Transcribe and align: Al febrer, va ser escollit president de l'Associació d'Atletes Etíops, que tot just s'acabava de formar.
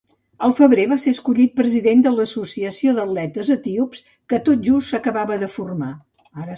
Al 0.45 0.53
febrer, 0.59 0.85
va 0.93 0.97
ser 1.03 1.13
escollit 1.15 1.53
president 1.61 2.01
de 2.09 2.15
l'Associació 2.15 2.97
d'Atletes 3.01 3.55
Etíops, 3.59 4.05
que 4.29 4.43
tot 4.51 4.69
just 4.73 4.93
s'acabava 5.01 5.43
de 5.47 5.57
formar. 5.59 5.97